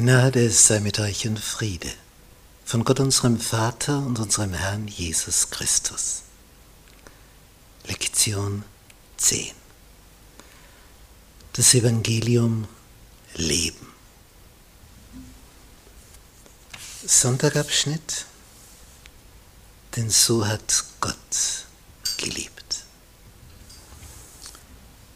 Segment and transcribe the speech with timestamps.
[0.00, 1.92] Gnade sei mit euch und Friede
[2.64, 6.22] von Gott unserem Vater und unserem Herrn Jesus Christus.
[7.86, 8.64] Lektion
[9.18, 9.50] 10.
[11.52, 12.66] Das Evangelium
[13.34, 13.92] Leben.
[17.04, 18.24] Sonntagabschnitt.
[19.96, 21.66] Denn so hat Gott
[22.16, 22.86] geliebt.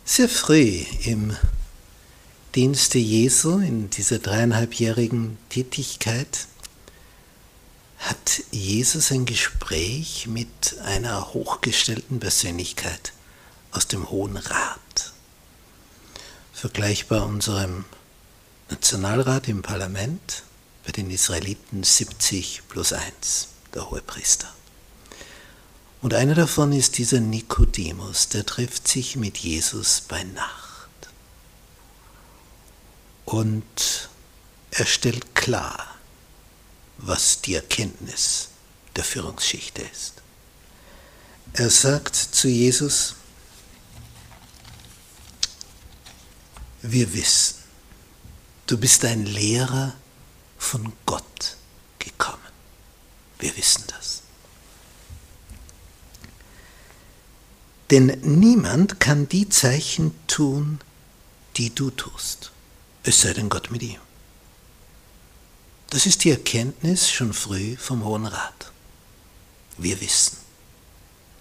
[0.05, 1.35] Sehr früh im
[2.55, 6.47] Dienste Jesu, in dieser dreieinhalbjährigen Tätigkeit,
[7.99, 13.13] hat Jesus ein Gespräch mit einer hochgestellten Persönlichkeit
[13.73, 15.13] aus dem Hohen Rat.
[16.53, 17.87] Vergleichbar unserem
[18.71, 20.45] Nationalrat im Parlament,
[20.87, 24.47] bei den Israeliten 70 plus 1, der Hohepriester.
[26.03, 30.74] Und einer davon ist dieser Nikodemus, der trifft sich mit Jesus bei Nacht
[33.35, 34.11] und
[34.71, 35.97] er stellt klar,
[36.99, 38.51] was die Erkenntnis
[38.95, 40.23] der Führungsschicht ist.
[41.55, 43.17] Er sagt zu Jesus,
[46.83, 47.57] wir wissen,
[48.69, 49.95] du bist ein Lehrer
[50.57, 51.57] von Gott
[51.99, 52.39] gekommen.
[53.41, 54.23] Wir wissen das.
[57.91, 60.79] Denn niemand kann die Zeichen tun,
[61.57, 62.54] die du tust
[63.05, 64.01] es sei denn Gott mit ihm.
[65.91, 68.73] Das ist die Erkenntnis schon früh vom Hohen Rat.
[69.79, 70.39] Wir wissen,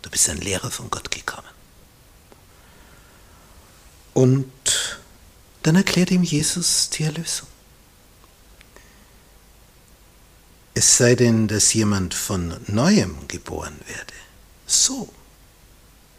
[0.02, 1.48] du bist ein Lehrer von Gott gekommen.
[4.14, 4.52] Und
[5.64, 7.48] dann erklärt ihm Jesus die Erlösung.
[10.76, 14.14] Es sei denn, dass jemand von neuem geboren werde.
[14.66, 15.12] So,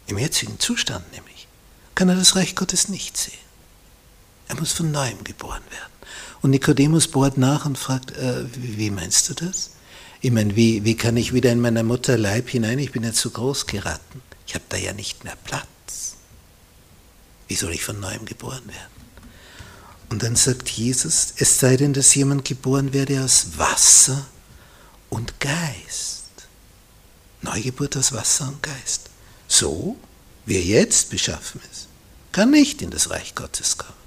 [0.07, 1.47] im jetzigen Zustand nämlich,
[1.93, 3.44] kann er das Reich Gottes nicht sehen.
[4.47, 5.91] Er muss von neuem geboren werden.
[6.41, 9.71] Und Nikodemus bohrt nach und fragt, äh, wie meinst du das?
[10.21, 12.79] Ich meine, wie, wie kann ich wieder in meiner Mutter Leib hinein?
[12.79, 14.21] Ich bin ja zu groß geraten.
[14.47, 16.15] Ich habe da ja nicht mehr Platz.
[17.47, 18.95] Wie soll ich von neuem geboren werden?
[20.09, 24.25] Und dann sagt Jesus, es sei denn, dass jemand geboren werde aus Wasser
[25.09, 26.25] und Geist.
[27.41, 29.09] Neugeburt aus Wasser und Geist.
[29.47, 29.97] So,
[30.45, 31.87] wie er jetzt beschaffen ist,
[32.31, 34.04] kann nicht in das Reich Gottes kommen.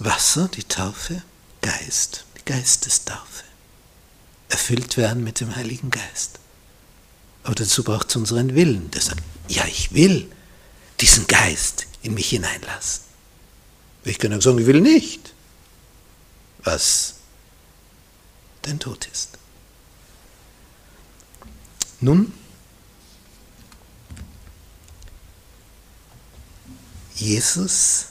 [0.00, 1.22] Wasser, die Taufe,
[1.60, 3.44] Geist, die Geistestaufe.
[4.48, 6.40] Erfüllt werden mit dem Heiligen Geist.
[7.44, 10.30] Aber dazu braucht es unseren Willen, der sagt, ja, ich will
[11.00, 13.04] diesen Geist in mich hineinlassen.
[14.04, 15.34] Ich kann auch sagen, ich will nicht.
[16.62, 17.16] Was
[18.62, 19.38] dein Tod ist.
[22.00, 22.32] Nun,
[27.14, 28.09] Jesus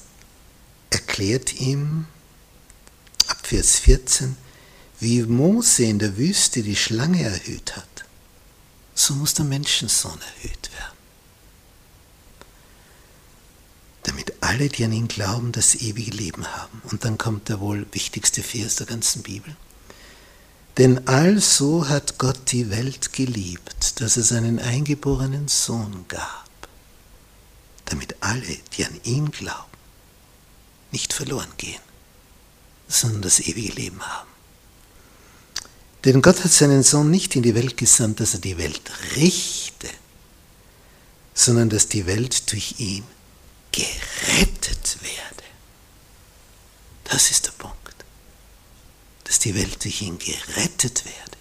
[1.20, 2.06] erklärt ihm
[3.28, 4.38] ab Vers 14,
[5.02, 8.06] wie Mose in der Wüste die Schlange erhöht hat,
[8.96, 10.98] so muss der Menschensohn erhöht werden.
[14.04, 16.82] Damit alle, die an ihn glauben, das ewige Leben haben.
[16.90, 19.58] Und dann kommt der wohl wichtigste Vers der ganzen Bibel.
[20.78, 26.50] Denn also hat Gott die Welt geliebt, dass er seinen eingeborenen Sohn gab,
[27.84, 29.79] damit alle, die an ihn glauben,
[30.92, 31.82] nicht verloren gehen,
[32.88, 34.30] sondern das ewige Leben haben.
[36.06, 38.82] Denn Gott hat seinen Sohn nicht in die Welt gesandt, dass er die Welt
[39.16, 39.90] richte,
[41.34, 43.04] sondern dass die Welt durch ihn
[43.72, 45.44] gerettet werde.
[47.04, 47.76] Das ist der Punkt.
[49.26, 51.38] Dass die Welt durch ihn gerettet werde.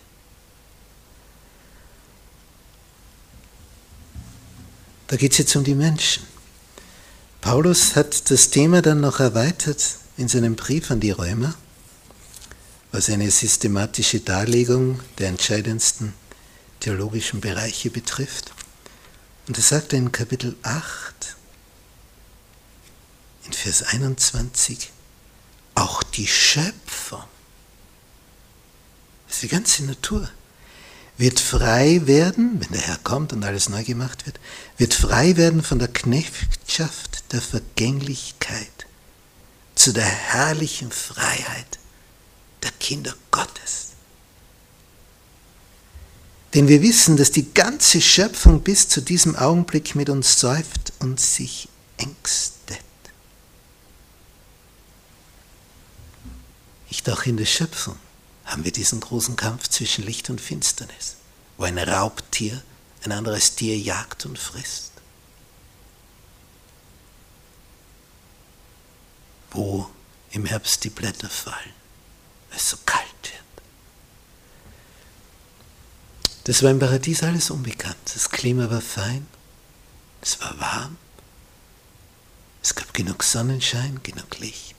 [5.07, 6.27] Da geht es jetzt um die Menschen.
[7.49, 9.83] Paulus hat das Thema dann noch erweitert
[10.19, 11.55] in seinem Brief an die Römer,
[12.93, 16.13] was eine systematische Darlegung der entscheidendsten
[16.81, 18.53] theologischen Bereiche betrifft.
[19.47, 21.37] Und er sagt in Kapitel 8,
[23.47, 24.91] in Vers 21,
[25.75, 27.25] auch die Schöpfung,
[29.27, 30.29] das ist die ganze Natur,
[31.17, 34.39] wird frei werden, wenn der Herr kommt und alles neu gemacht wird,
[34.77, 38.87] wird frei werden von der Knechtschaft der Vergänglichkeit
[39.75, 41.79] zu der herrlichen Freiheit
[42.63, 43.89] der Kinder Gottes.
[46.55, 51.21] Denn wir wissen, dass die ganze Schöpfung bis zu diesem Augenblick mit uns säuft und
[51.21, 52.79] sich ängstet.
[56.89, 57.97] Nicht auch in der Schöpfung
[58.47, 61.17] haben wir diesen großen Kampf zwischen Licht und Finsternis,
[61.59, 62.63] wo ein Raubtier
[63.05, 64.93] ein anderes Tier jagt und frisst.
[69.59, 69.91] Wo
[70.31, 71.75] im Herbst die Blätter fallen,
[72.49, 73.43] weil es so kalt wird.
[76.45, 77.97] Das war im Paradies alles unbekannt.
[78.05, 79.27] Das Klima war fein,
[80.21, 80.97] es war warm,
[82.63, 84.77] es gab genug Sonnenschein, genug Licht.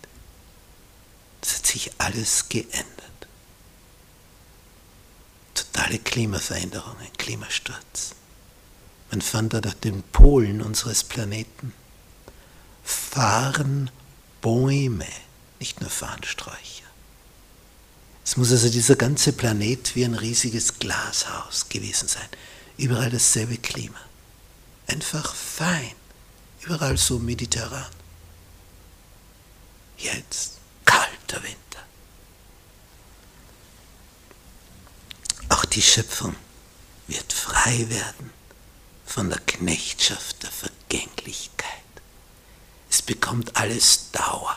[1.42, 3.28] Es hat sich alles geändert.
[5.56, 8.16] Totale Klimaveränderung, ein Klimasturz.
[9.12, 11.74] Man fand dort den Polen unseres Planeten
[14.42, 15.08] Farnbäume,
[15.60, 16.86] nicht nur Farnsträucher.
[18.24, 22.28] Es muss also dieser ganze Planet wie ein riesiges Glashaus gewesen sein.
[22.78, 24.00] Überall dasselbe Klima.
[24.88, 25.96] Einfach fein.
[26.62, 27.92] Überall so mediterran.
[29.98, 31.84] Jetzt kalter Winter.
[35.50, 36.36] Auch die Schöpfung
[37.08, 38.30] wird frei werden
[39.06, 40.79] von der Knechtschaft der Vergänglichkeit.
[43.10, 44.56] Bekommt alles Dauer.